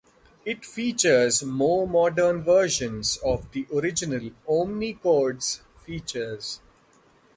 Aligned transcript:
It 0.45 0.65
features 0.65 1.43
more 1.43 1.87
modern 1.87 2.41
versions 2.41 3.17
of 3.17 3.51
the 3.51 3.67
original 3.71 4.31
Omnichord's 4.49 5.61
features. 5.77 6.59